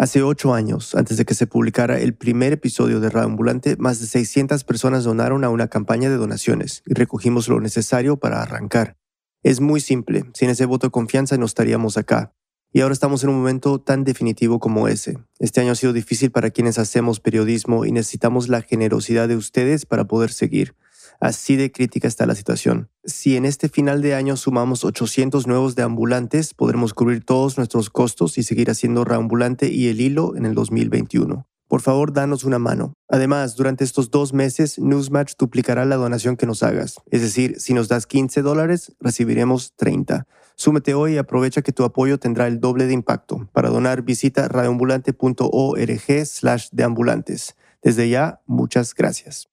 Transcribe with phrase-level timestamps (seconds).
[0.00, 4.00] Hace ocho años, antes de que se publicara el primer episodio de Radio Ambulante, más
[4.00, 8.96] de 600 personas donaron a una campaña de donaciones y recogimos lo necesario para arrancar.
[9.42, 12.32] Es muy simple, sin ese voto de confianza no estaríamos acá.
[12.72, 15.18] Y ahora estamos en un momento tan definitivo como ese.
[15.38, 19.84] Este año ha sido difícil para quienes hacemos periodismo y necesitamos la generosidad de ustedes
[19.84, 20.74] para poder seguir.
[21.20, 22.88] Así de crítica está la situación.
[23.04, 27.90] Si en este final de año sumamos 800 nuevos de ambulantes, podremos cubrir todos nuestros
[27.90, 31.46] costos y seguir haciendo reambulante y el hilo en el 2021.
[31.68, 32.94] Por favor, danos una mano.
[33.08, 36.96] Además, durante estos dos meses, Newsmatch duplicará la donación que nos hagas.
[37.10, 40.26] Es decir, si nos das 15 dólares, recibiremos 30.
[40.56, 43.48] Súmete hoy y aprovecha que tu apoyo tendrá el doble de impacto.
[43.52, 47.54] Para donar, visita radioambulante.org slash deambulantes.
[47.82, 49.50] Desde ya, muchas gracias.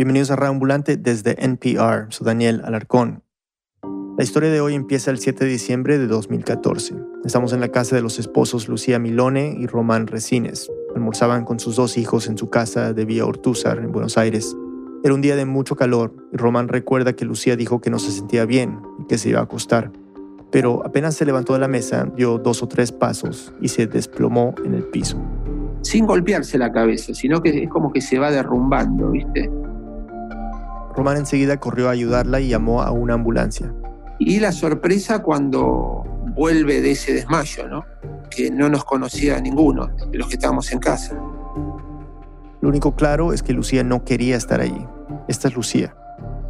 [0.00, 2.06] Bienvenidos a Radioambulante desde NPR.
[2.08, 3.22] Soy Daniel Alarcón.
[4.16, 6.94] La historia de hoy empieza el 7 de diciembre de 2014.
[7.22, 10.72] Estamos en la casa de los esposos Lucía Milone y Román Resines.
[10.94, 14.56] Almorzaban con sus dos hijos en su casa de Vía Ortúzar, en Buenos Aires.
[15.04, 18.10] Era un día de mucho calor y Román recuerda que Lucía dijo que no se
[18.10, 19.92] sentía bien y que se iba a acostar
[20.50, 24.52] pero apenas se levantó de la mesa, dio dos o tres pasos y se desplomó
[24.64, 25.16] en el piso.
[25.82, 29.48] Sin golpearse la cabeza, sino que es como que se va derrumbando, ¿viste?
[30.94, 33.72] Román enseguida corrió a ayudarla y llamó a una ambulancia.
[34.18, 37.84] Y la sorpresa cuando vuelve de ese desmayo, ¿no?
[38.30, 41.14] Que no nos conocía ninguno de los que estábamos en casa.
[42.60, 44.86] Lo único claro es que Lucía no quería estar allí.
[45.28, 45.94] Esta es Lucía.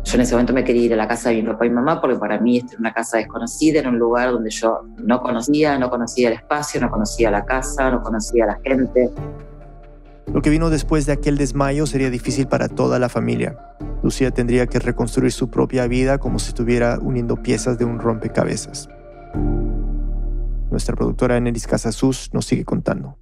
[0.05, 2.00] Yo en ese momento me quería ir a la casa de mi papá y mamá
[2.00, 5.78] porque para mí esta era una casa desconocida, era un lugar donde yo no conocía,
[5.78, 9.11] no conocía el espacio, no conocía la casa, no conocía a la gente.
[10.33, 13.59] Lo que vino después de aquel desmayo sería difícil para toda la familia.
[14.03, 18.89] Lucía tendría que reconstruir su propia vida como si estuviera uniendo piezas de un rompecabezas.
[20.70, 23.19] Nuestra productora Neris Casasus nos sigue contando.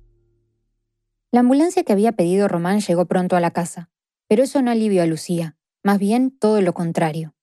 [1.30, 3.90] La ambulancia que había pedido Román llegó pronto a la casa,
[4.28, 7.34] pero eso no alivió a Lucía más bien todo lo contrario.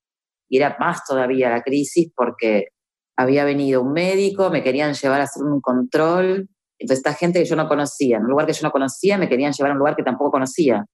[0.47, 2.67] Y era más todavía la crisis porque
[3.15, 6.49] había venido un médico, me querían llevar a hacer un control.
[6.79, 9.29] Entonces, esta gente que yo no conocía, en un lugar que yo no conocía, me
[9.29, 10.85] querían llevar a un lugar que tampoco conocía.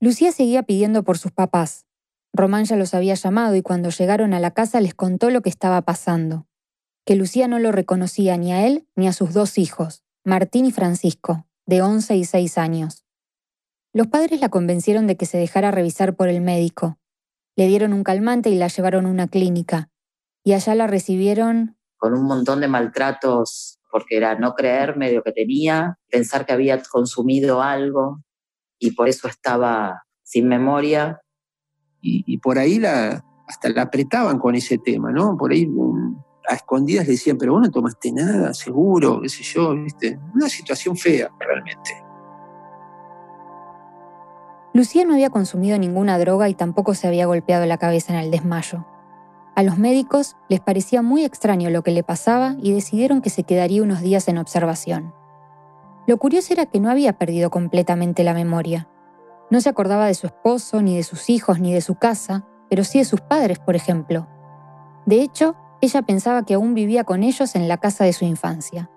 [0.00, 1.86] Lucía seguía pidiendo por sus papás.
[2.32, 5.50] Román ya los había llamado y cuando llegaron a la casa les contó lo que
[5.50, 6.46] estaba pasando.
[7.04, 10.70] Que Lucía no lo reconocía ni a él ni a sus dos hijos, Martín y
[10.70, 13.04] Francisco, de 11 y 6 años.
[13.92, 16.98] Los padres la convencieron de que se dejara revisar por el médico.
[17.56, 19.90] Le dieron un calmante y la llevaron a una clínica.
[20.44, 21.76] Y allá la recibieron...
[21.96, 26.52] Con un montón de maltratos, porque era no creerme de lo que tenía, pensar que
[26.52, 28.22] había consumido algo
[28.78, 31.20] y por eso estaba sin memoria.
[32.02, 35.36] Y, por ahí la, hasta la apretaban con ese tema, ¿no?
[35.36, 36.16] Por ahí mm,
[36.48, 40.18] a escondidas le decían, pero vos no tomaste nada, seguro, qué sé yo, ¿viste?
[40.34, 41.90] Una situación fea realmente.
[44.72, 48.30] Lucía no había consumido ninguna droga y tampoco se había golpeado la cabeza en el
[48.30, 48.86] desmayo.
[49.60, 53.42] A los médicos les parecía muy extraño lo que le pasaba y decidieron que se
[53.42, 55.12] quedaría unos días en observación.
[56.06, 58.88] Lo curioso era que no había perdido completamente la memoria.
[59.50, 62.84] No se acordaba de su esposo, ni de sus hijos, ni de su casa, pero
[62.84, 64.26] sí de sus padres, por ejemplo.
[65.04, 68.88] De hecho, ella pensaba que aún vivía con ellos en la casa de su infancia.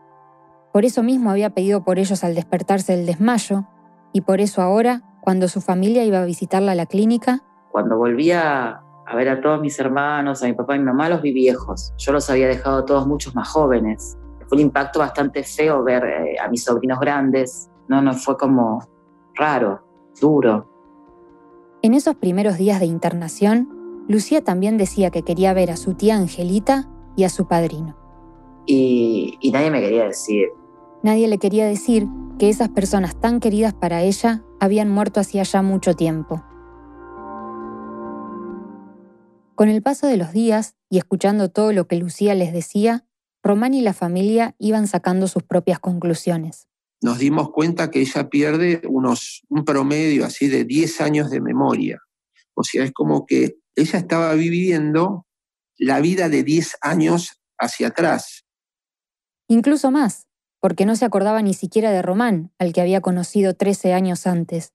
[0.71, 3.65] Por eso mismo había pedido por ellos al despertarse del desmayo,
[4.13, 7.43] y por eso ahora cuando su familia iba a visitarla a la clínica?
[7.69, 11.21] Cuando volvía a ver a todos mis hermanos, a mi papá y mi mamá, los
[11.21, 11.93] vi viejos.
[11.97, 14.17] Yo los había dejado todos muchos más jóvenes.
[14.47, 17.69] Fue un impacto bastante feo ver eh, a mis sobrinos grandes.
[17.87, 18.87] No, no fue como
[19.35, 19.81] raro,
[20.19, 20.67] duro.
[21.81, 26.15] En esos primeros días de internación, Lucía también decía que quería ver a su tía
[26.15, 27.97] Angelita y a su padrino.
[28.65, 30.49] Y, y nadie me quería decir.
[31.03, 32.07] Nadie le quería decir
[32.39, 36.43] que esas personas tan queridas para ella habían muerto hacía ya mucho tiempo.
[39.55, 43.05] Con el paso de los días y escuchando todo lo que Lucía les decía,
[43.43, 46.67] Román y la familia iban sacando sus propias conclusiones.
[47.01, 51.99] Nos dimos cuenta que ella pierde unos, un promedio así de 10 años de memoria.
[52.55, 55.25] O sea, es como que ella estaba viviendo
[55.77, 58.45] la vida de 10 años hacia atrás.
[59.47, 60.27] Incluso más,
[60.61, 64.71] porque no se acordaba ni siquiera de Román, al que había conocido 13 años antes.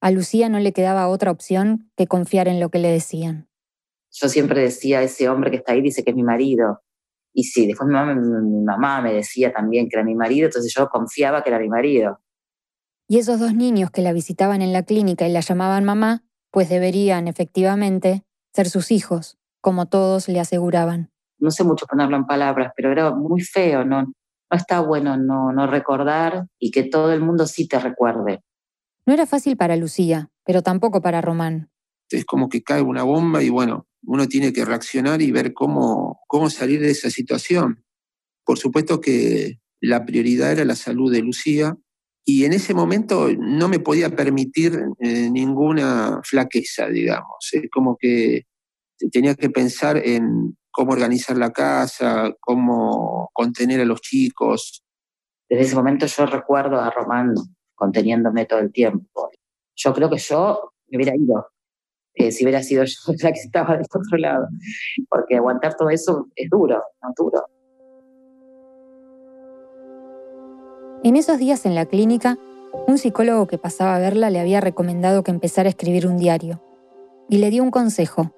[0.00, 3.49] A Lucía no le quedaba otra opción que confiar en lo que le decían.
[4.12, 6.80] Yo siempre decía, ese hombre que está ahí dice que es mi marido.
[7.32, 10.74] Y sí, después mi mamá, mi mamá me decía también que era mi marido, entonces
[10.74, 12.20] yo confiaba que era mi marido.
[13.08, 16.68] Y esos dos niños que la visitaban en la clínica y la llamaban mamá, pues
[16.68, 21.10] deberían, efectivamente, ser sus hijos, como todos le aseguraban.
[21.38, 24.12] No sé mucho ponerlo en palabras, pero era muy feo, ¿no?
[24.50, 28.42] no está bueno no, no recordar y que todo el mundo sí te recuerde.
[29.06, 31.70] No era fácil para Lucía, pero tampoco para Román.
[32.10, 36.20] Es como que cae una bomba y bueno, uno tiene que reaccionar y ver cómo,
[36.26, 37.84] cómo salir de esa situación.
[38.44, 41.76] Por supuesto que la prioridad era la salud de Lucía
[42.24, 47.48] y en ese momento no me podía permitir eh, ninguna flaqueza, digamos.
[47.52, 48.42] Es como que
[49.10, 54.82] tenía que pensar en cómo organizar la casa, cómo contener a los chicos.
[55.48, 57.34] Desde ese momento yo recuerdo a Román
[57.74, 59.30] conteniéndome todo el tiempo.
[59.74, 61.46] Yo creo que yo me hubiera ido
[62.14, 64.48] eh, si hubiera sido yo la que estaba del otro lado,
[65.08, 67.44] porque aguantar todo eso es duro, no duro.
[71.02, 72.38] En esos días en la clínica,
[72.86, 76.62] un psicólogo que pasaba a verla le había recomendado que empezara a escribir un diario.
[77.28, 78.34] Y le dio un consejo.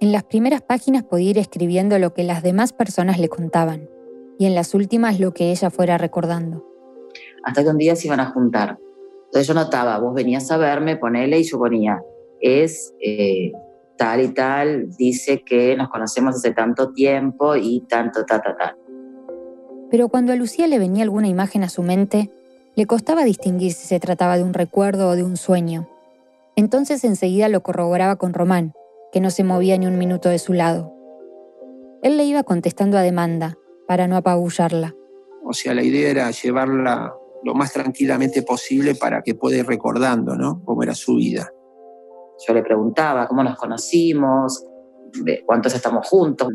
[0.00, 3.90] En las primeras páginas podía ir escribiendo lo que las demás personas le contaban,
[4.38, 6.64] y en las últimas lo que ella fuera recordando.
[7.42, 8.78] Hasta que un día se iban a juntar.
[9.26, 12.00] Entonces yo notaba, vos venías a verme, ponele, y yo ponía,
[12.40, 13.52] es eh,
[13.96, 18.76] tal y tal, dice que nos conocemos hace tanto tiempo y tanto, ta, ta, ta
[19.90, 22.30] pero cuando a Lucía le venía alguna imagen a su mente,
[22.74, 25.88] le costaba distinguir si se trataba de un recuerdo o de un sueño.
[26.56, 28.74] Entonces enseguida lo corroboraba con Román,
[29.12, 30.92] que no se movía ni un minuto de su lado.
[32.02, 33.56] Él le iba contestando a demanda,
[33.86, 34.94] para no apabullarla.
[35.44, 40.36] O sea, la idea era llevarla lo más tranquilamente posible para que pueda ir recordando,
[40.36, 40.62] ¿no?
[40.64, 41.50] Cómo era su vida.
[42.46, 44.64] Yo le preguntaba cómo nos conocimos,
[45.46, 46.48] cuántos estamos juntos.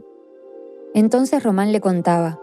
[0.94, 2.40] Entonces Román le contaba,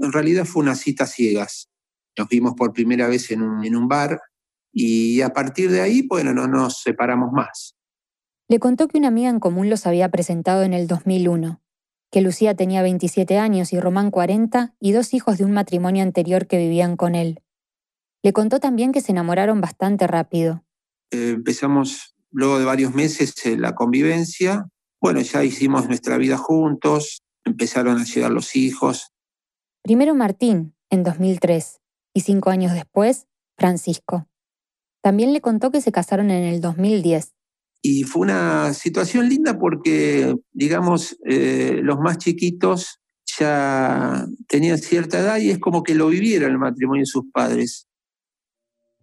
[0.00, 1.68] en realidad fue una cita ciegas.
[2.16, 4.20] Nos vimos por primera vez en un, en un bar
[4.72, 7.76] y a partir de ahí, bueno, no nos separamos más.
[8.48, 11.60] Le contó que una amiga en común los había presentado en el 2001,
[12.10, 16.46] que Lucía tenía 27 años y Román 40 y dos hijos de un matrimonio anterior
[16.46, 17.42] que vivían con él.
[18.22, 20.64] Le contó también que se enamoraron bastante rápido.
[21.10, 24.66] Eh, empezamos luego de varios meses la convivencia.
[25.00, 29.12] Bueno, ya hicimos nuestra vida juntos, empezaron a llegar los hijos,
[29.82, 31.80] Primero Martín, en 2003,
[32.12, 34.28] y cinco años después, Francisco.
[35.02, 37.32] También le contó que se casaron en el 2010.
[37.82, 43.00] Y fue una situación linda porque, digamos, eh, los más chiquitos
[43.38, 47.88] ya tenían cierta edad y es como que lo vivieron el matrimonio de sus padres.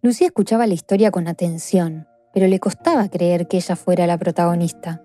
[0.00, 2.06] Lucía escuchaba la historia con atención,
[2.38, 5.02] pero le costaba creer que ella fuera la protagonista.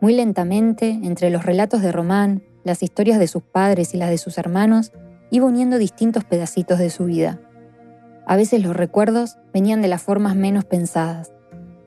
[0.00, 4.18] Muy lentamente, entre los relatos de Román, las historias de sus padres y las de
[4.18, 4.90] sus hermanos,
[5.30, 7.38] iba uniendo distintos pedacitos de su vida.
[8.26, 11.32] A veces los recuerdos venían de las formas menos pensadas.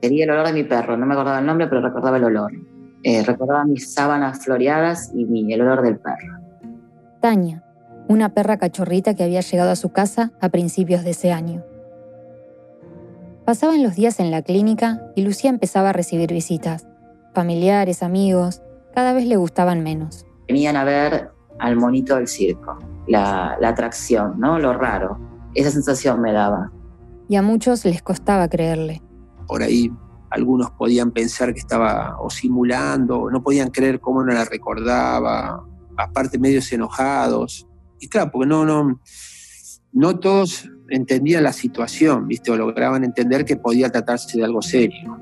[0.00, 2.50] Quería el olor de mi perro, no me acordaba el nombre, pero recordaba el olor.
[3.02, 6.40] Eh, recordaba mis sábanas floreadas y el olor del perro.
[7.20, 7.62] Tania,
[8.08, 11.62] una perra cachorrita que había llegado a su casa a principios de ese año.
[13.50, 16.86] Pasaban los días en la clínica y Lucía empezaba a recibir visitas.
[17.34, 18.62] Familiares, amigos,
[18.94, 24.60] cada vez le gustaban menos venían a ver al monito del circo, la, atracción, ¿no?
[24.60, 25.18] Lo raro.
[25.52, 26.70] Esa sensación me daba.
[27.28, 29.02] Y a muchos les costaba creerle.
[29.48, 29.90] Por ahí
[30.30, 36.38] algunos podían pensar que estaba o simulando, no podían creer cómo no la recordaba, aparte
[36.38, 37.66] medios enojados.
[37.98, 39.00] Y claro, porque no, no,
[39.92, 42.50] no todos entendían la situación, ¿viste?
[42.50, 45.18] O lograban entender que podía tratarse de algo serio.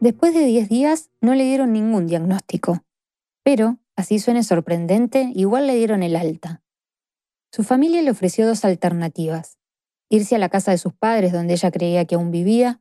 [0.00, 2.84] Después de 10 días no le dieron ningún diagnóstico,
[3.42, 6.62] pero, así suene sorprendente, igual le dieron el alta.
[7.52, 9.58] Su familia le ofreció dos alternativas,
[10.08, 12.80] irse a la casa de sus padres donde ella creía que aún vivía,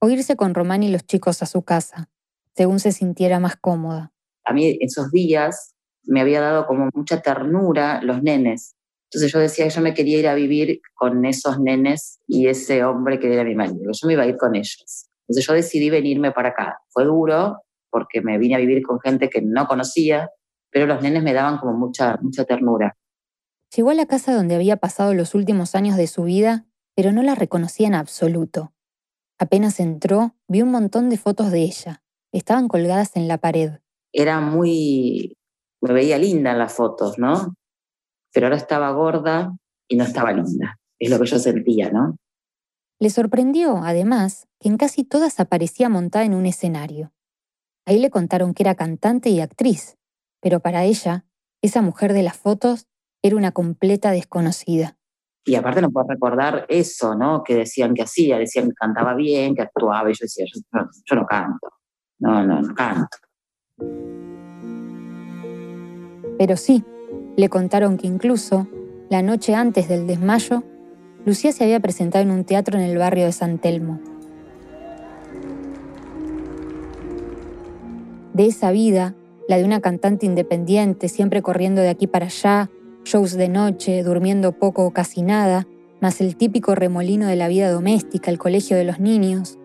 [0.00, 2.10] o irse con Román y los chicos a su casa,
[2.54, 4.12] según se sintiera más cómoda.
[4.44, 5.74] A mí esos días
[6.04, 8.74] me había dado como mucha ternura los nenes.
[9.10, 12.84] Entonces yo decía que yo me quería ir a vivir con esos nenes y ese
[12.84, 13.90] hombre que era mi marido.
[13.92, 15.08] Yo me iba a ir con ellos.
[15.26, 16.78] Entonces yo decidí venirme para acá.
[16.90, 20.30] Fue duro porque me vine a vivir con gente que no conocía,
[20.70, 22.96] pero los nenes me daban como mucha, mucha ternura.
[23.74, 27.22] Llegó a la casa donde había pasado los últimos años de su vida, pero no
[27.22, 28.72] la reconocía en absoluto.
[29.38, 32.02] Apenas entró, vi un montón de fotos de ella.
[32.32, 33.72] Estaban colgadas en la pared.
[34.12, 35.36] Era muy...
[35.80, 37.54] me veía linda en las fotos, ¿no?
[38.32, 39.56] Pero ahora estaba gorda
[39.88, 40.78] y no estaba linda.
[40.98, 42.16] Es lo que yo sentía, ¿no?
[43.00, 47.12] Le sorprendió, además, que en casi todas aparecía montada en un escenario.
[47.86, 49.96] Ahí le contaron que era cantante y actriz,
[50.40, 51.24] pero para ella,
[51.62, 52.86] esa mujer de las fotos
[53.22, 54.96] era una completa desconocida.
[55.44, 57.42] Y aparte no puedo recordar eso, ¿no?
[57.42, 61.26] Que decían que hacía, decían que cantaba bien, que actuaba, y yo decía, yo, no
[61.26, 61.68] canto,
[62.18, 63.16] no, no, no canto.
[66.36, 66.84] Pero sí,
[67.38, 68.66] Le contaron que incluso,
[69.10, 70.64] la noche antes del desmayo,
[71.24, 74.00] Lucía se había presentado en un teatro en el barrio de San Telmo.
[78.32, 79.14] De esa vida,
[79.48, 82.70] la de una cantante independiente, siempre corriendo de aquí para allá,
[83.04, 85.68] shows de noche, durmiendo poco o casi nada,
[86.00, 89.58] más el típico remolino de la vida doméstica, el colegio de los niños,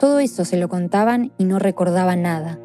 [0.00, 2.58] todo eso se lo contaban y no recordaba nada.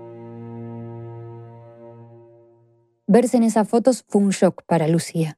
[3.07, 5.38] Verse en esas fotos fue un shock para Lucía.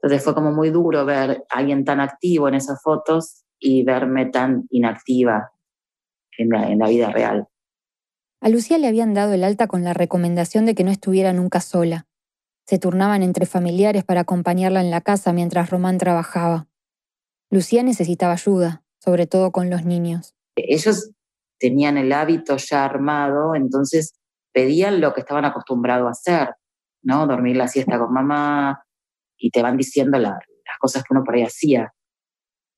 [0.00, 4.26] Entonces fue como muy duro ver a alguien tan activo en esas fotos y verme
[4.26, 5.52] tan inactiva
[6.36, 7.46] en la, en la vida real.
[8.40, 11.60] A Lucía le habían dado el alta con la recomendación de que no estuviera nunca
[11.60, 12.06] sola.
[12.66, 16.68] Se turnaban entre familiares para acompañarla en la casa mientras Román trabajaba.
[17.50, 20.34] Lucía necesitaba ayuda, sobre todo con los niños.
[20.56, 21.10] Ellos
[21.58, 24.14] tenían el hábito ya armado, entonces
[24.52, 26.54] pedían lo que estaban acostumbrados a hacer,
[27.04, 27.26] ¿no?
[27.26, 28.84] Dormir la siesta con mamá
[29.36, 30.38] y te van diciendo las
[30.80, 31.94] cosas que uno por ahí hacía.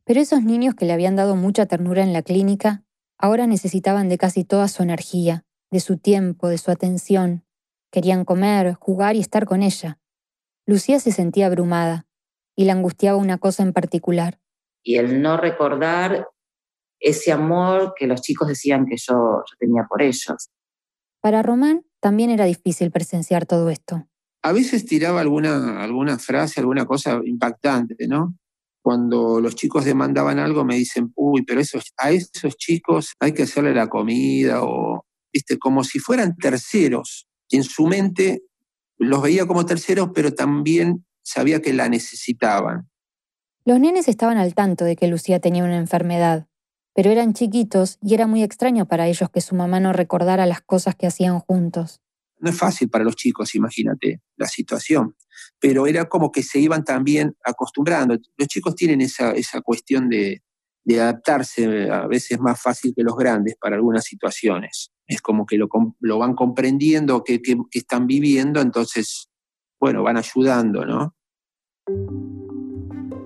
[0.04, 2.84] Pero esos niños que le habían dado mucha ternura en la clínica,
[3.18, 7.44] ahora necesitaban de casi toda su energía, de su tiempo, de su atención.
[7.90, 9.98] Querían comer, jugar y estar con ella.
[10.66, 12.06] Lucía se sentía abrumada
[12.54, 14.38] y le angustiaba una cosa en particular.
[14.82, 16.28] Y el no recordar
[17.00, 20.50] ese amor que los chicos decían que yo, tenía por ellos.
[21.20, 24.06] Para Román también era difícil presenciar todo esto.
[24.46, 28.36] A veces tiraba alguna, alguna frase, alguna cosa impactante, ¿no?
[28.80, 33.42] Cuando los chicos demandaban algo me dicen, uy, pero esos, a esos chicos hay que
[33.42, 37.26] hacerle la comida o, viste, como si fueran terceros.
[37.50, 38.42] En su mente
[38.98, 42.88] los veía como terceros, pero también sabía que la necesitaban.
[43.64, 46.46] Los nenes estaban al tanto de que Lucía tenía una enfermedad,
[46.94, 50.60] pero eran chiquitos y era muy extraño para ellos que su mamá no recordara las
[50.60, 52.00] cosas que hacían juntos.
[52.38, 55.16] No es fácil para los chicos, imagínate la situación,
[55.58, 58.16] pero era como que se iban también acostumbrando.
[58.36, 60.42] Los chicos tienen esa, esa cuestión de,
[60.88, 64.92] adaptarse a veces más fácil que los grandes para algunas situaciones.
[65.06, 65.68] Es como que lo,
[66.00, 69.28] lo van comprendiendo, que, que, que están viviendo, entonces,
[69.80, 71.16] bueno, van ayudando, ¿no?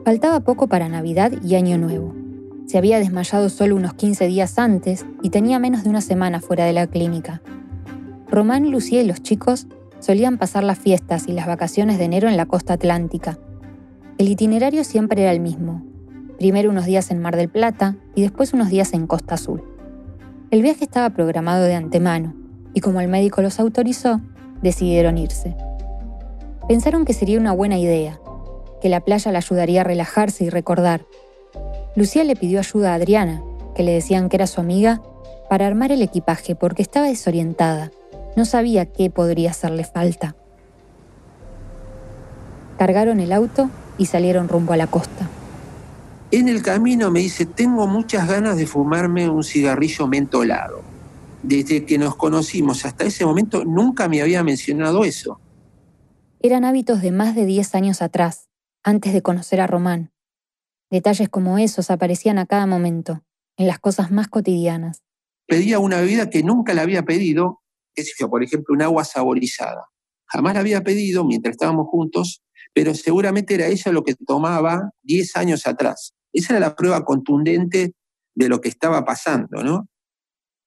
[0.05, 2.14] Faltaba poco para Navidad y Año Nuevo.
[2.67, 6.64] Se había desmayado solo unos 15 días antes y tenía menos de una semana fuera
[6.64, 7.43] de la clínica.
[8.31, 9.67] Román, Lucía y los chicos
[9.99, 13.39] solían pasar las fiestas y las vacaciones de enero en la costa atlántica.
[14.19, 15.83] El itinerario siempre era el mismo.
[16.39, 19.65] Primero unos días en Mar del Plata y después unos días en Costa Azul.
[20.51, 22.35] El viaje estaba programado de antemano
[22.73, 24.21] y como el médico los autorizó,
[24.63, 25.57] decidieron irse.
[26.69, 28.21] Pensaron que sería una buena idea,
[28.81, 31.05] que la playa le ayudaría a relajarse y recordar,
[31.97, 33.43] Lucía le pidió ayuda a Adriana,
[33.75, 35.03] que le decían que era su amiga,
[35.49, 37.91] para armar el equipaje porque estaba desorientada.
[38.37, 40.37] No sabía qué podría hacerle falta.
[42.79, 45.29] Cargaron el auto y salieron rumbo a la costa.
[46.31, 50.81] En el camino me dice, tengo muchas ganas de fumarme un cigarrillo mentolado.
[51.43, 55.41] Desde que nos conocimos hasta ese momento nunca me había mencionado eso.
[56.41, 58.49] Eran hábitos de más de 10 años atrás,
[58.85, 60.13] antes de conocer a Román.
[60.91, 63.23] Detalles como esos aparecían a cada momento,
[63.57, 65.03] en las cosas más cotidianas.
[65.47, 67.60] Pedía una bebida que nunca le había pedido,
[68.29, 69.87] por ejemplo, un agua saborizada.
[70.27, 72.43] Jamás la había pedido mientras estábamos juntos,
[72.73, 76.15] pero seguramente era ella lo que tomaba 10 años atrás.
[76.33, 77.95] Esa era la prueba contundente
[78.35, 79.89] de lo que estaba pasando, ¿no?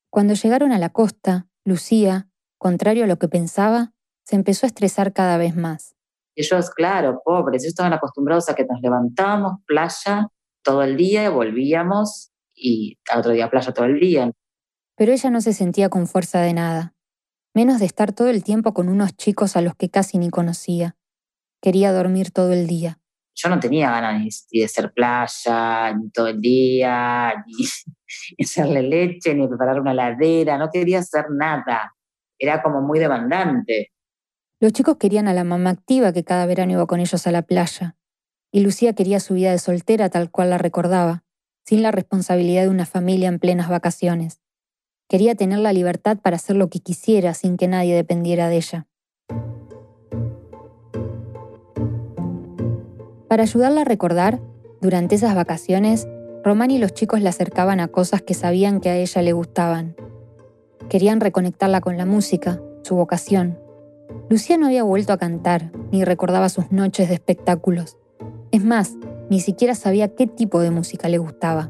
[0.09, 3.93] Cuando llegaron a la costa, Lucía, contrario a lo que pensaba,
[4.25, 5.95] se empezó a estresar cada vez más.
[6.35, 10.29] Ellos, claro, pobres, ellos estaban acostumbrados a que nos levantábamos, playa
[10.63, 14.31] todo el día, volvíamos y al otro día playa todo el día.
[14.95, 16.93] Pero ella no se sentía con fuerza de nada,
[17.53, 20.95] menos de estar todo el tiempo con unos chicos a los que casi ni conocía.
[21.61, 22.99] Quería dormir todo el día.
[23.35, 29.33] Yo no tenía ganas ni de hacer playa, ni todo el día, ni, hacerle leche,
[29.33, 31.95] ni preparar una ladera, no quería hacer nada.
[32.37, 33.91] Era como muy demandante.
[34.59, 37.41] Los chicos querían a la mamá activa que cada verano iba con ellos a la
[37.41, 37.97] playa,
[38.51, 41.23] y Lucía quería su vida de soltera tal cual la recordaba,
[41.65, 44.42] sin la responsabilidad de una familia en plenas vacaciones.
[45.13, 48.87] Quería tener la libertad para hacer lo que quisiera sin que nadie dependiera de ella.
[53.27, 54.39] Para ayudarla a recordar,
[54.81, 56.07] durante esas vacaciones,
[56.43, 59.95] Román y los chicos la acercaban a cosas que sabían que a ella le gustaban.
[60.89, 63.59] Querían reconectarla con la música, su vocación,
[64.31, 67.99] Lucía no había vuelto a cantar, ni recordaba sus noches de espectáculos.
[68.49, 68.95] Es más,
[69.29, 71.69] ni siquiera sabía qué tipo de música le gustaba.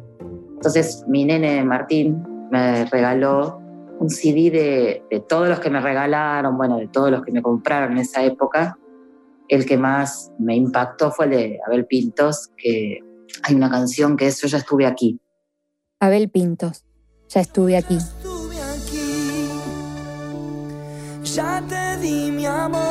[0.56, 3.60] Entonces mi nene Martín me regaló
[4.00, 4.52] un CD
[5.10, 8.24] de, todos los que me regalaron, bueno, de todos los que me compraron en esa
[8.24, 8.78] época.
[9.50, 13.00] el que más me impactó fue el de Abel Pintos, que
[13.44, 15.20] hay una canción que es Yo ya estuve aquí.
[16.00, 16.86] Abel Pintos,
[17.28, 17.98] ya estuve aquí.
[21.24, 22.84] Ya te di mi amor.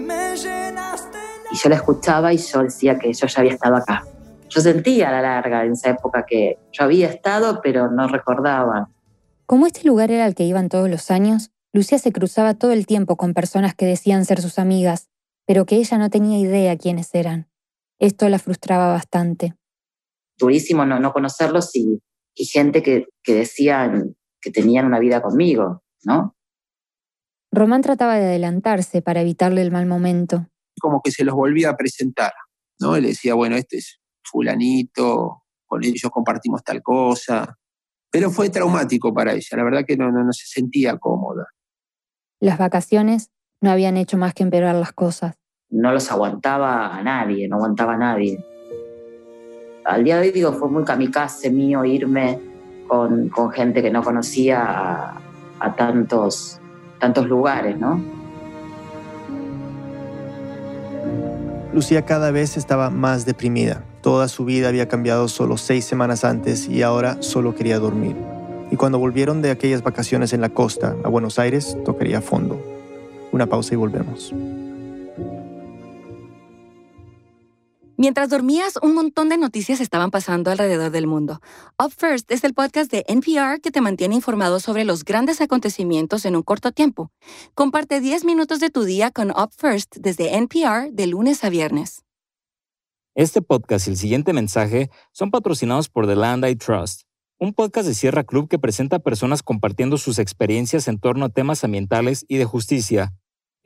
[0.00, 1.18] Me llenaste
[1.50, 4.04] Y yo la escuchaba y yo decía que yo ya había estado acá.
[4.56, 8.88] Yo sentía a la larga en esa época que yo había estado, pero no recordaba.
[9.44, 12.86] Como este lugar era al que iban todos los años, Lucía se cruzaba todo el
[12.86, 15.10] tiempo con personas que decían ser sus amigas,
[15.44, 17.50] pero que ella no tenía idea quiénes eran.
[17.98, 19.54] Esto la frustraba bastante.
[20.38, 22.00] Durísimo no, no conocerlos y,
[22.34, 26.34] y gente que, que decían que tenían una vida conmigo, ¿no?
[27.52, 30.46] Román trataba de adelantarse para evitarle el mal momento.
[30.80, 32.32] Como que se los volvía a presentar,
[32.80, 32.96] ¿no?
[32.98, 37.56] Le decía, bueno, este es fulanito, con ellos compartimos tal cosa.
[38.10, 41.46] Pero fue traumático para ella, la verdad que no, no, no se sentía cómoda.
[42.40, 43.30] Las vacaciones
[43.60, 45.36] no habían hecho más que empeorar las cosas.
[45.70, 48.38] No los aguantaba a nadie, no aguantaba a nadie.
[49.84, 52.40] Al día de hoy digo, fue muy kamikaze mío irme
[52.86, 55.20] con, con gente que no conocía a,
[55.60, 56.60] a tantos,
[56.98, 58.15] tantos lugares, ¿no?
[61.76, 63.82] Lucía cada vez estaba más deprimida.
[64.00, 68.16] Toda su vida había cambiado solo seis semanas antes y ahora solo quería dormir.
[68.70, 72.58] Y cuando volvieron de aquellas vacaciones en la costa, a Buenos Aires, tocaría fondo.
[73.30, 74.32] Una pausa y volvemos.
[77.98, 81.40] Mientras dormías, un montón de noticias estaban pasando alrededor del mundo.
[81.82, 86.26] Up First es el podcast de NPR que te mantiene informado sobre los grandes acontecimientos
[86.26, 87.10] en un corto tiempo.
[87.54, 92.02] Comparte 10 minutos de tu día con Up First desde NPR de lunes a viernes.
[93.14, 97.04] Este podcast y el siguiente mensaje son patrocinados por The Land I Trust,
[97.38, 101.30] un podcast de Sierra Club que presenta a personas compartiendo sus experiencias en torno a
[101.30, 103.14] temas ambientales y de justicia.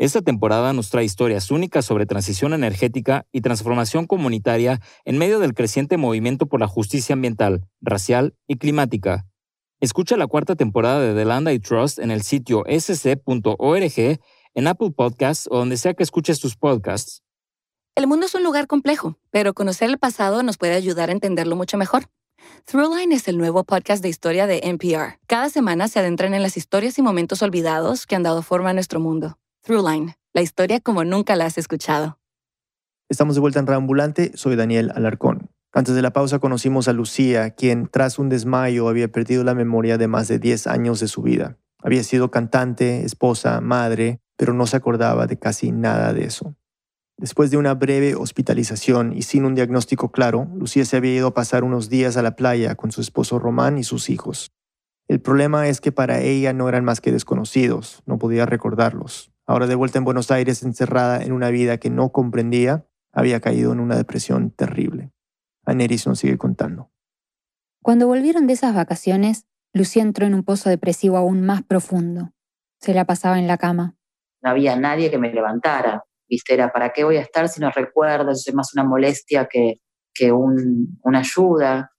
[0.01, 5.53] Esta temporada nos trae historias únicas sobre transición energética y transformación comunitaria en medio del
[5.53, 9.27] creciente movimiento por la justicia ambiental, racial y climática.
[9.79, 14.21] Escucha la cuarta temporada de The Land I Trust en el sitio sc.org,
[14.55, 17.23] en Apple Podcasts o donde sea que escuches tus podcasts.
[17.95, 21.57] El mundo es un lugar complejo, pero conocer el pasado nos puede ayudar a entenderlo
[21.57, 22.05] mucho mejor.
[22.65, 25.21] Throughline es el nuevo podcast de historia de NPR.
[25.27, 28.73] Cada semana se adentran en las historias y momentos olvidados que han dado forma a
[28.73, 29.37] nuestro mundo.
[29.63, 32.19] Throughline, la historia como nunca la has escuchado.
[33.11, 35.51] Estamos de vuelta en Reambulante, soy Daniel Alarcón.
[35.73, 39.99] Antes de la pausa conocimos a Lucía, quien tras un desmayo había perdido la memoria
[39.99, 41.59] de más de 10 años de su vida.
[41.83, 46.57] Había sido cantante, esposa, madre, pero no se acordaba de casi nada de eso.
[47.19, 51.35] Después de una breve hospitalización y sin un diagnóstico claro, Lucía se había ido a
[51.35, 54.53] pasar unos días a la playa con su esposo Román y sus hijos.
[55.07, 59.31] El problema es que para ella no eran más que desconocidos, no podía recordarlos.
[59.51, 63.73] Ahora de vuelta en Buenos Aires, encerrada en una vida que no comprendía, había caído
[63.73, 65.11] en una depresión terrible.
[65.67, 66.93] Aneris nos sigue contando.
[67.83, 72.31] Cuando volvieron de esas vacaciones, Lucía entró en un pozo depresivo aún más profundo.
[72.79, 73.97] Se la pasaba en la cama.
[74.41, 76.05] No había nadie que me levantara.
[76.29, 76.55] ¿Viste?
[76.55, 78.31] Era, ¿para qué voy a estar si no recuerdo?
[78.31, 79.81] Es más una molestia que,
[80.15, 81.91] que un, una ayuda.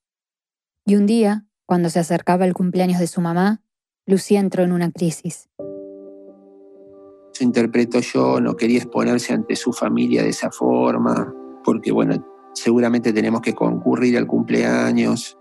[0.86, 3.62] Y un día, cuando se acercaba el cumpleaños de su mamá,
[4.06, 5.50] Lucía entró en una crisis.
[7.34, 12.16] Se interpretó yo, no quería exponerse ante su familia de esa forma, porque bueno,
[12.54, 15.38] seguramente tenemos que concurrir al cumpleaños.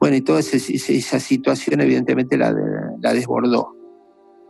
[0.00, 2.54] Bueno, y toda esa, esa situación evidentemente la,
[3.00, 3.76] la desbordó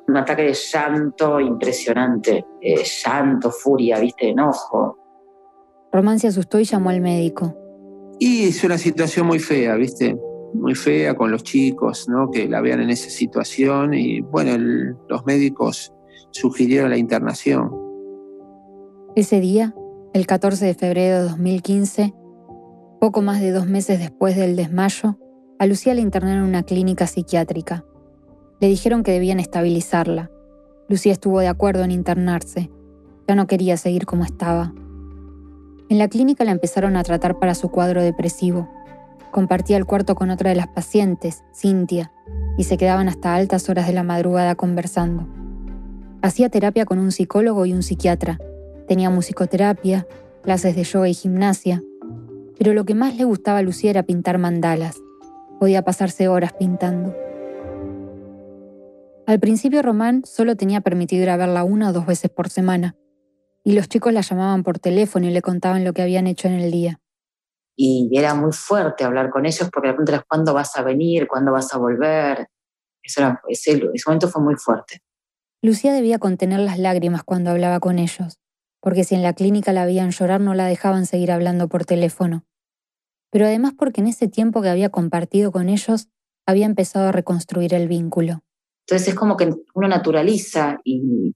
[0.08, 4.98] un ataque de llanto impresionante, eh, llanto, furia, viste, enojo.
[5.92, 7.56] Román se asustó y llamó al médico.
[8.18, 10.16] Y es una situación muy fea, viste,
[10.54, 12.30] muy fea con los chicos, ¿no?
[12.30, 15.92] Que la vean en esa situación y bueno, el, los médicos
[16.32, 17.70] sugirieron la internación.
[19.14, 19.74] Ese día,
[20.12, 22.14] el 14 de febrero de 2015,
[23.00, 25.18] poco más de dos meses después del desmayo,
[25.58, 27.84] a Lucía le internaron en una clínica psiquiátrica.
[28.60, 30.30] Le dijeron que debían estabilizarla.
[30.88, 32.70] Lucía estuvo de acuerdo en internarse.
[33.28, 34.72] Ya no quería seguir como estaba.
[35.88, 38.68] En la clínica la empezaron a tratar para su cuadro depresivo.
[39.30, 42.12] Compartía el cuarto con otra de las pacientes, Cintia,
[42.56, 45.26] y se quedaban hasta altas horas de la madrugada conversando.
[46.22, 48.38] Hacía terapia con un psicólogo y un psiquiatra.
[48.86, 50.06] Tenía musicoterapia,
[50.42, 51.82] clases de yoga y gimnasia.
[52.56, 55.02] Pero lo que más le gustaba a Lucía era pintar mandalas.
[55.58, 57.12] Podía pasarse horas pintando.
[59.26, 62.96] Al principio Román solo tenía permitido ir a verla una o dos veces por semana,
[63.64, 66.54] y los chicos la llamaban por teléfono y le contaban lo que habían hecho en
[66.54, 67.00] el día.
[67.76, 71.50] Y era muy fuerte hablar con ellos porque de repente cuándo vas a venir, cuándo
[71.50, 72.46] vas a volver.
[73.02, 75.00] Eso era, ese momento fue muy fuerte.
[75.64, 78.40] Lucía debía contener las lágrimas cuando hablaba con ellos,
[78.80, 82.44] porque si en la clínica la veían llorar no la dejaban seguir hablando por teléfono.
[83.30, 86.08] Pero además porque en ese tiempo que había compartido con ellos,
[86.46, 88.42] había empezado a reconstruir el vínculo.
[88.88, 91.32] Entonces es como que uno naturaliza y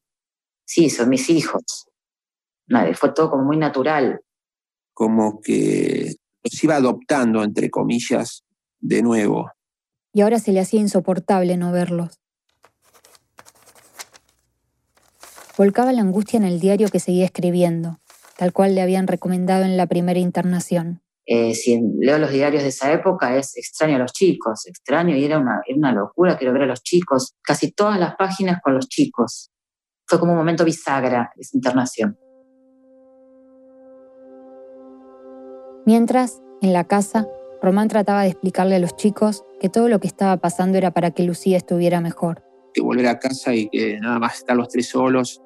[0.65, 1.87] sí, son mis hijos.
[2.95, 4.21] fue todo como muy natural.
[4.93, 8.45] Como que se iba adoptando, entre comillas,
[8.81, 9.53] de nuevo.
[10.13, 12.19] Y ahora se le hacía insoportable no verlos.
[15.57, 17.99] Volcaba la angustia en el diario que seguía escribiendo,
[18.37, 21.01] tal cual le habían recomendado en la primera internación.
[21.25, 25.25] Eh, si leo los diarios de esa época, es extraño a los chicos, extraño y
[25.25, 28.75] era una, era una locura, quiero ver a los chicos, casi todas las páginas con
[28.75, 29.51] los chicos.
[30.07, 32.17] Fue como un momento bisagra esa internación.
[35.85, 37.27] Mientras, en la casa,
[37.63, 41.11] Román trataba de explicarle a los chicos que todo lo que estaba pasando era para
[41.13, 42.46] que Lucía estuviera mejor.
[42.77, 45.41] Que volver a casa y que nada más estar los tres solos,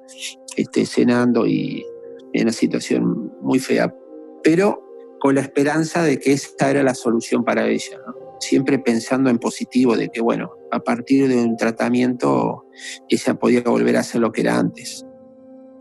[0.57, 1.87] este, cenando y
[2.33, 3.95] en una situación muy fea.
[4.43, 4.83] Pero
[5.21, 8.01] con la esperanza de que esta era la solución para ella.
[8.41, 12.65] Siempre pensando en positivo, de que, bueno, a partir de un tratamiento
[13.09, 15.07] ella podía volver a ser lo que era antes.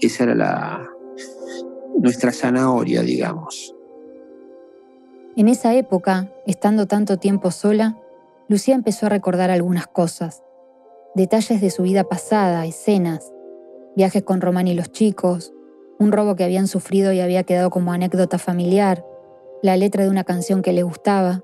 [0.02, 0.90] Esa era la,
[1.98, 3.74] nuestra zanahoria, digamos.
[5.36, 7.98] En esa época, estando tanto tiempo sola,
[8.50, 10.44] Lucía empezó a recordar algunas cosas.
[11.16, 13.34] Detalles de su vida pasada, escenas,
[13.96, 15.54] viajes con Román y los chicos,
[15.98, 19.04] un robo que habían sufrido y había quedado como anécdota familiar,
[19.64, 21.42] la letra de una canción que le gustaba.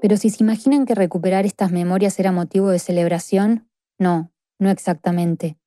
[0.00, 5.58] Pero si se imaginan que recuperar estas memorias era motivo de celebración, no, no exactamente.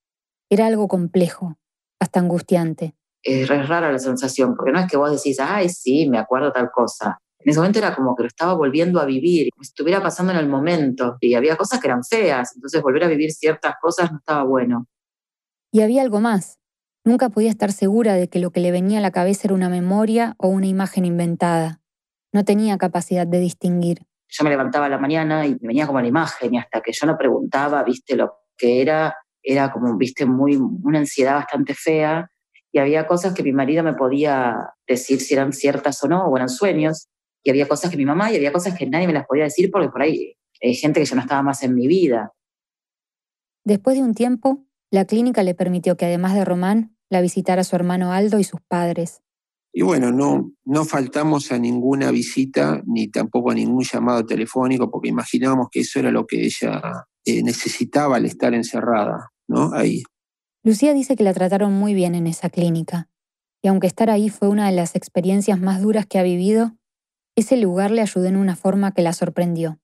[0.50, 1.58] Era algo complejo,
[2.00, 2.96] hasta angustiante.
[3.24, 6.72] Es rara la sensación, porque no es que vos decís, ay, sí, me acuerdo tal
[6.72, 7.20] cosa.
[7.46, 10.34] En ese momento era como que lo estaba volviendo a vivir, como si estuviera pasando
[10.34, 11.18] en el momento.
[11.22, 14.88] Y había cosas que eran feas, entonces volver a vivir ciertas cosas no estaba bueno.
[15.72, 16.58] Y había algo más.
[17.04, 19.70] Nunca podía estar segura de que lo que le venía a la cabeza era una
[19.70, 21.82] memoria o una imagen inventada.
[22.34, 24.00] No tenía capacidad de distinguir.
[24.28, 26.94] Yo me levantaba a la mañana y me venía como la imagen y hasta que
[26.94, 32.28] yo no preguntaba, viste, lo que era, era como, viste, muy, una ansiedad bastante fea
[32.72, 36.36] y había cosas que mi marido me podía decir si eran ciertas o no, o
[36.36, 37.08] eran sueños,
[37.46, 39.70] y había cosas que mi mamá y había cosas que nadie me las podía decir
[39.72, 42.34] porque por ahí hay gente que ya no estaba más en mi vida.
[43.64, 47.76] Después de un tiempo, la clínica le permitió que además de Román, la visitara su
[47.76, 49.22] hermano Aldo y sus padres.
[49.72, 55.10] Y bueno, no, no faltamos a ninguna visita ni tampoco a ningún llamado telefónico porque
[55.10, 56.82] imaginábamos que eso era lo que ella
[57.26, 59.72] eh, necesitaba al estar encerrada, ¿no?
[59.74, 60.02] Ahí.
[60.64, 63.08] Lucía dice que la trataron muy bien en esa clínica
[63.62, 66.76] y aunque estar ahí fue una de las experiencias más duras que ha vivido,
[67.36, 69.80] ese lugar le ayudó en una forma que la sorprendió.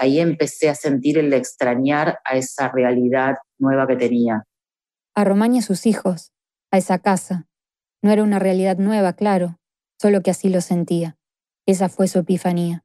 [0.00, 4.44] Ahí empecé a sentir el extrañar a esa realidad nueva que tenía.
[5.14, 6.32] A Román y a sus hijos,
[6.70, 7.46] a esa casa.
[8.02, 9.58] No era una realidad nueva, claro,
[10.00, 11.16] solo que así lo sentía.
[11.66, 12.84] Esa fue su epifanía.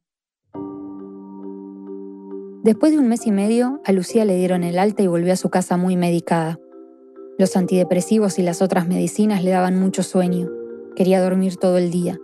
[2.63, 5.38] Después de un mes y medio, a Lucía le dieron el alta y volvió a
[5.38, 6.60] su casa muy medicada.
[7.38, 10.49] Los antidepresivos y las otras medicinas le daban mucho sueño.
[10.95, 12.19] Quería dormir todo el día.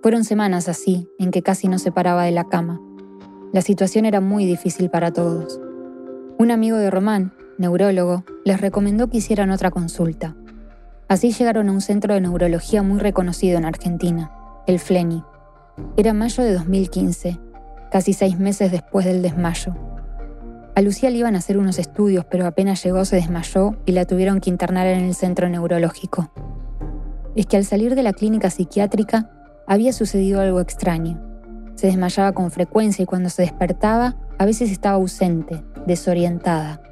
[0.00, 2.80] Fueron semanas así, en que casi no se paraba de la cama.
[3.52, 5.60] La situación era muy difícil para todos.
[6.38, 10.36] Un amigo de Román, neurólogo, les recomendó que hicieran otra consulta.
[11.08, 14.30] Así llegaron a un centro de neurología muy reconocido en Argentina,
[14.68, 15.24] el FLENI.
[15.96, 17.40] Era mayo de 2015,
[17.90, 19.74] casi seis meses después del desmayo.
[20.76, 24.04] A Lucía le iban a hacer unos estudios, pero apenas llegó se desmayó y la
[24.04, 26.30] tuvieron que internar en el centro neurológico.
[27.34, 29.32] Es que al salir de la clínica psiquiátrica
[29.68, 31.22] había sucedido algo extraño.
[31.76, 36.82] Se desmayaba con frecuencia y cuando se despertaba, a veces estaba ausente, desorientada.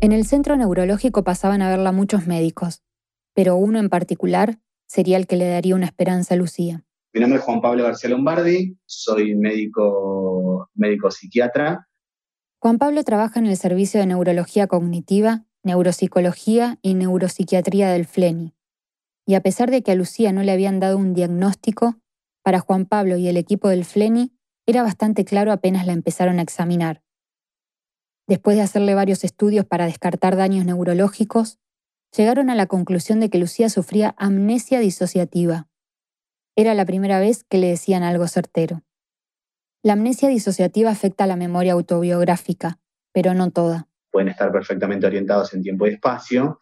[0.00, 2.82] En el centro neurológico pasaban a verla muchos médicos,
[3.34, 6.84] pero uno en particular sería el que le daría una esperanza a Lucía.
[7.12, 11.88] Mi nombre es Juan Pablo García Lombardi, soy médico, médico psiquiatra.
[12.60, 18.54] Juan Pablo trabaja en el servicio de neurología cognitiva, neuropsicología y neuropsiquiatría del FLENI.
[19.28, 21.96] Y a pesar de que a Lucía no le habían dado un diagnóstico,
[22.42, 24.32] para Juan Pablo y el equipo del FLENI
[24.66, 27.02] era bastante claro apenas la empezaron a examinar.
[28.26, 31.58] Después de hacerle varios estudios para descartar daños neurológicos,
[32.16, 35.68] llegaron a la conclusión de que Lucía sufría amnesia disociativa.
[36.56, 38.82] Era la primera vez que le decían algo certero.
[39.82, 42.78] La amnesia disociativa afecta a la memoria autobiográfica,
[43.12, 43.87] pero no toda.
[44.10, 46.60] Pueden estar perfectamente orientados en tiempo y espacio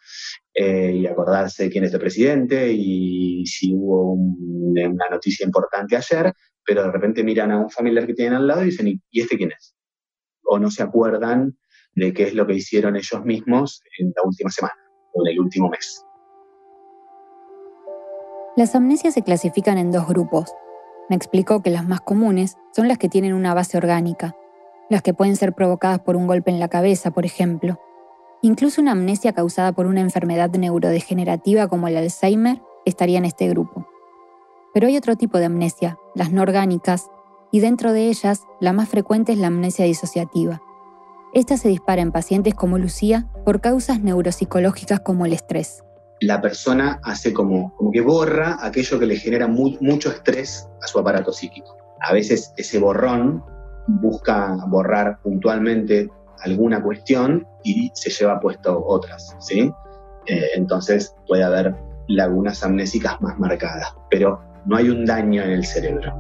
[0.53, 6.33] eh, y acordarse quién es el presidente y si hubo una noticia importante ayer,
[6.65, 9.37] pero de repente miran a un familiar que tienen al lado y dicen, ¿y este
[9.37, 9.77] quién es?
[10.47, 11.59] o no se acuerdan
[11.95, 14.75] de qué es lo que hicieron ellos mismos en la última semana
[15.13, 16.05] o en el último mes.
[18.57, 20.55] Las amnesias se clasifican en dos grupos.
[21.11, 24.35] Me explicó que las más comunes son las que tienen una base orgánica,
[24.89, 27.81] las que pueden ser provocadas por un golpe en la cabeza, por ejemplo.
[28.43, 33.89] Incluso una amnesia causada por una enfermedad neurodegenerativa como el Alzheimer estaría en este grupo.
[34.73, 37.09] Pero hay otro tipo de amnesia, las no orgánicas,
[37.51, 40.63] y dentro de ellas la más frecuente es la amnesia disociativa.
[41.33, 45.83] Esta se dispara en pacientes como Lucía por causas neuropsicológicas como el estrés.
[46.21, 50.99] La persona hace como, como que borra aquello que le genera mucho estrés a su
[50.99, 51.77] aparato psíquico.
[52.01, 53.45] A veces ese borrón
[53.87, 59.71] busca borrar puntualmente alguna cuestión y se lleva puesto otras, ¿sí?
[60.27, 61.75] Eh, entonces puede haber
[62.09, 66.15] lagunas amnésicas más marcadas, pero no hay un daño en el cerebro.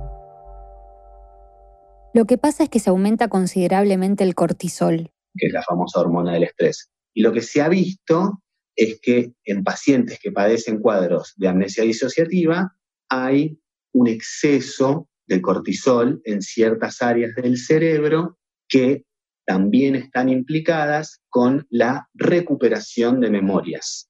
[2.14, 6.32] Lo que pasa es que se aumenta considerablemente el cortisol, que es la famosa hormona
[6.32, 6.90] del estrés.
[7.12, 8.42] Y lo que se ha visto
[8.74, 12.74] es que en pacientes que padecen cuadros de amnesia disociativa
[13.08, 13.60] hay
[13.92, 19.04] un exceso de cortisol en ciertas áreas del cerebro que
[19.46, 24.08] también están implicadas con la recuperación de memorias.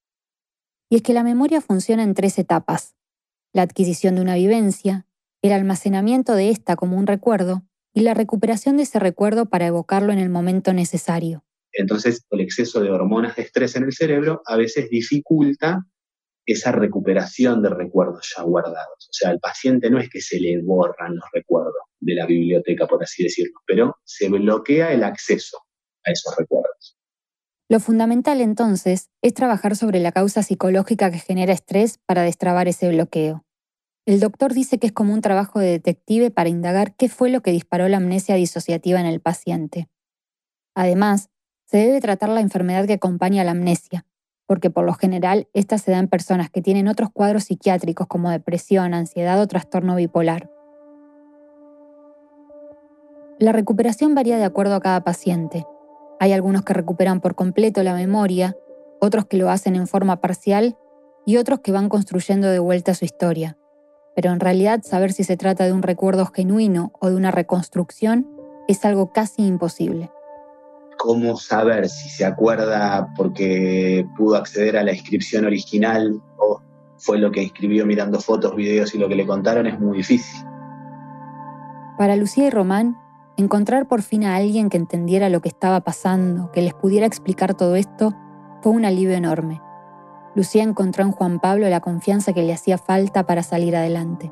[0.88, 2.94] Y es que la memoria funciona en tres etapas.
[3.52, 5.06] La adquisición de una vivencia,
[5.42, 10.12] el almacenamiento de esta como un recuerdo y la recuperación de ese recuerdo para evocarlo
[10.12, 11.44] en el momento necesario.
[11.72, 15.86] Entonces, el exceso de hormonas de estrés en el cerebro a veces dificulta
[16.46, 19.08] esa recuperación de recuerdos ya guardados.
[19.10, 22.86] O sea, al paciente no es que se le borran los recuerdos de la biblioteca,
[22.86, 25.58] por así decirlo, pero se bloquea el acceso
[26.04, 26.96] a esos recuerdos.
[27.68, 32.88] Lo fundamental entonces es trabajar sobre la causa psicológica que genera estrés para destrabar ese
[32.88, 33.44] bloqueo.
[34.06, 37.40] El doctor dice que es como un trabajo de detective para indagar qué fue lo
[37.40, 39.88] que disparó la amnesia disociativa en el paciente.
[40.76, 41.28] Además,
[41.64, 44.06] se debe tratar la enfermedad que acompaña a la amnesia,
[44.46, 48.30] porque por lo general esta se da en personas que tienen otros cuadros psiquiátricos como
[48.30, 50.50] depresión, ansiedad o trastorno bipolar.
[53.38, 55.66] La recuperación varía de acuerdo a cada paciente.
[56.20, 58.56] Hay algunos que recuperan por completo la memoria,
[59.00, 60.76] otros que lo hacen en forma parcial
[61.26, 63.58] y otros que van construyendo de vuelta su historia.
[64.14, 68.26] Pero en realidad saber si se trata de un recuerdo genuino o de una reconstrucción
[68.68, 70.10] es algo casi imposible
[70.96, 76.60] cómo saber si se acuerda porque pudo acceder a la inscripción original o
[76.98, 80.44] fue lo que escribió mirando fotos, videos y lo que le contaron es muy difícil.
[81.98, 82.96] Para Lucía y Román,
[83.36, 87.54] encontrar por fin a alguien que entendiera lo que estaba pasando, que les pudiera explicar
[87.54, 88.14] todo esto,
[88.62, 89.62] fue un alivio enorme.
[90.34, 94.30] Lucía encontró en Juan Pablo la confianza que le hacía falta para salir adelante.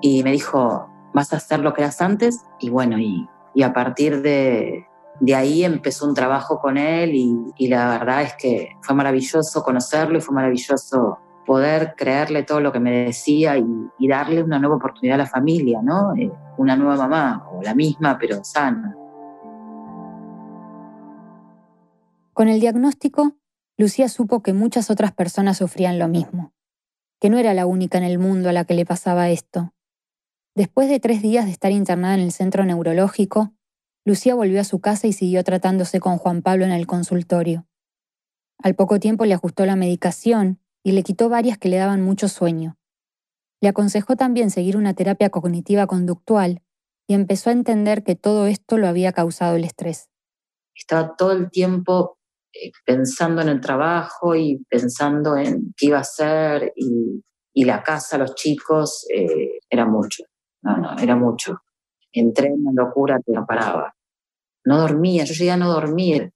[0.00, 3.72] Y me dijo, vas a hacer lo que eras antes y bueno, y, y a
[3.72, 4.87] partir de,
[5.20, 10.18] de ahí empezó un trabajo con él y, la verdad es que fue maravilloso conocerlo
[10.18, 15.16] y fue maravilloso poder creerle todo lo que me decía y, darle una nueva oportunidad
[15.16, 16.14] a la familia, ¿no?
[16.14, 18.94] Eh, una nueva mamá, o la misma, pero sana.
[22.32, 23.32] Con el diagnóstico,
[23.76, 26.52] Lucía supo que muchas otras personas sufrían lo mismo,
[27.20, 29.72] que no era la única en el mundo a la que le pasaba esto.
[30.54, 33.52] Después de tres días de estar internada en el centro neurológico,
[34.08, 37.66] Lucía volvió a su casa y siguió tratándose con Juan Pablo en el consultorio.
[38.62, 42.26] Al poco tiempo le ajustó la medicación y le quitó varias que le daban mucho
[42.28, 42.78] sueño.
[43.60, 46.62] Le aconsejó también seguir una terapia cognitiva conductual
[47.06, 50.08] y empezó a entender que todo esto lo había causado el estrés.
[50.74, 52.16] Estaba todo el tiempo
[52.54, 57.22] eh, pensando en el trabajo y pensando en qué iba a hacer y,
[57.62, 60.24] la casa, los chicos, eh, era mucho.
[60.62, 61.60] No, no, era mucho.
[62.10, 63.92] Entré en una locura que no paraba.
[64.68, 66.34] No dormía, yo llegué a no dormir.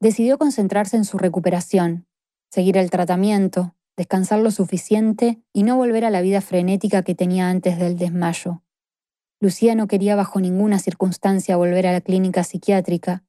[0.00, 2.08] Decidió concentrarse en su recuperación,
[2.50, 7.48] seguir el tratamiento, descansar lo suficiente y no volver a la vida frenética que tenía
[7.48, 8.64] antes del desmayo.
[9.38, 13.22] Lucía no quería bajo ninguna circunstancia volver a la clínica psiquiátrica,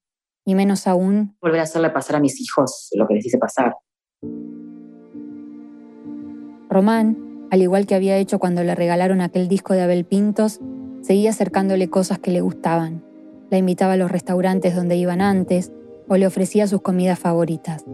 [0.44, 3.76] y menos aún volver a hacerle pasar a mis hijos lo que les hice pasar.
[6.68, 10.62] Román, al igual que había hecho cuando le regalaron aquel disco de Abel Pintos,
[11.04, 13.07] seguía acercándole cosas que le gustaban
[13.50, 15.72] la invitaba a los restaurantes donde iban antes
[16.08, 17.86] o le ofrecía sus comidas favoritas.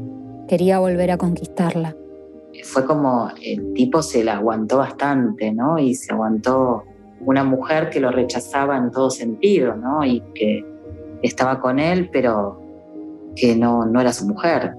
[0.47, 1.95] Quería volver a conquistarla.
[2.63, 5.79] Fue como el tipo se la aguantó bastante, ¿no?
[5.79, 6.83] Y se aguantó
[7.21, 10.05] una mujer que lo rechazaba en todo sentido, ¿no?
[10.05, 10.63] Y que
[11.23, 12.61] estaba con él, pero
[13.35, 14.75] que no, no era su mujer.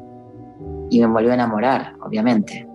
[0.91, 2.69] Y me volvió a enamorar, obviamente.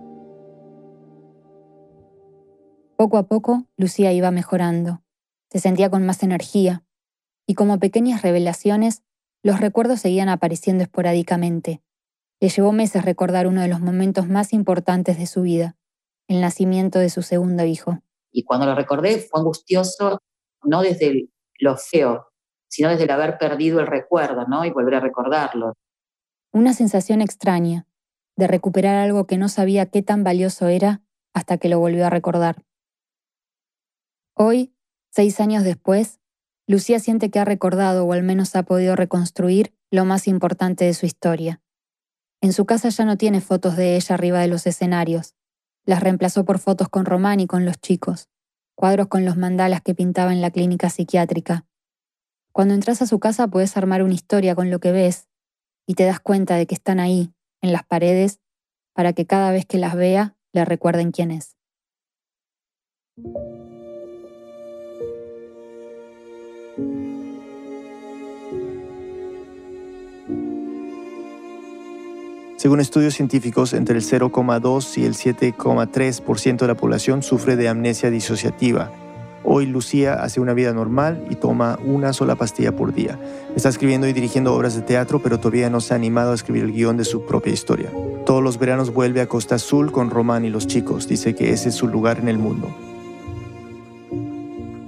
[2.96, 5.00] Poco a poco, Lucía iba mejorando.
[5.48, 6.84] Se sentía con más energía,
[7.50, 9.02] y como pequeñas revelaciones,
[9.42, 11.82] los recuerdos seguían apareciendo esporádicamente.
[12.38, 15.76] Le llevó meses recordar uno de los momentos más importantes de su vida,
[16.28, 17.98] el nacimiento de su segundo hijo.
[18.30, 20.20] Y cuando lo recordé fue angustioso,
[20.62, 22.28] no desde lo feo,
[22.68, 24.64] sino desde el haber perdido el recuerdo, ¿no?
[24.64, 25.72] Y volver a recordarlo.
[26.52, 27.84] Una sensación extraña,
[28.36, 31.02] de recuperar algo que no sabía qué tan valioso era
[31.34, 32.64] hasta que lo volvió a recordar.
[34.36, 34.72] Hoy,
[35.10, 36.20] seis años después,
[36.70, 40.94] Lucía siente que ha recordado o al menos ha podido reconstruir lo más importante de
[40.94, 41.60] su historia.
[42.40, 45.34] En su casa ya no tiene fotos de ella arriba de los escenarios.
[45.84, 48.28] Las reemplazó por fotos con Román y con los chicos,
[48.76, 51.66] cuadros con los mandalas que pintaba en la clínica psiquiátrica.
[52.52, 55.26] Cuando entras a su casa puedes armar una historia con lo que ves
[55.88, 58.38] y te das cuenta de que están ahí, en las paredes,
[58.92, 61.56] para que cada vez que las vea le recuerden quién es.
[72.60, 78.10] Según estudios científicos, entre el 0,2 y el 7,3% de la población sufre de amnesia
[78.10, 78.92] disociativa.
[79.44, 83.18] Hoy Lucía hace una vida normal y toma una sola pastilla por día.
[83.56, 86.64] Está escribiendo y dirigiendo obras de teatro, pero todavía no se ha animado a escribir
[86.64, 87.88] el guion de su propia historia.
[88.26, 91.08] Todos los veranos vuelve a Costa Azul con Román y los chicos.
[91.08, 92.68] Dice que ese es su lugar en el mundo.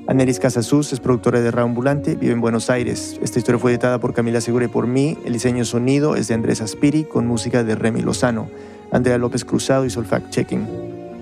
[0.08, 3.20] Aneris Casasus es productora de Ambulante, vive en Buenos Aires.
[3.22, 5.16] Esta historia fue editada por Camila Segura y por mí.
[5.24, 8.50] El diseño sonido es de Andrés Aspiri con música de Remy Lozano.
[8.90, 10.66] Andrea López Cruzado hizo el fact-checking.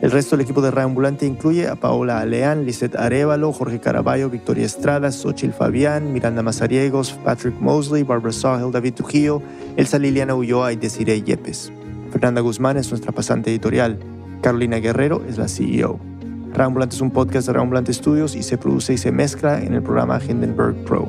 [0.01, 4.65] El resto del equipo de Ambulante incluye a Paola Aleán, Lisette Arevalo, Jorge Caraballo, Victoria
[4.65, 9.43] Estrada, Xochil Fabián, Miranda Mazariegos, Patrick Mosley, Barbara Sahel, David Trujillo,
[9.77, 11.71] Elsa Liliana Ulloa y Desiree Yepes.
[12.11, 13.99] Fernanda Guzmán es nuestra pasante editorial.
[14.41, 16.10] Carolina Guerrero es la CEO.
[16.53, 19.83] Rambulante es un podcast de Rambulante Studios y se produce y se mezcla en el
[19.83, 21.09] programa Hindenburg Pro.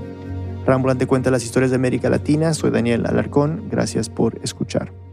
[0.65, 2.54] Rambulante cuenta las historias de América Latina.
[2.54, 3.67] Soy Daniel Alarcón.
[3.69, 5.11] Gracias por escuchar.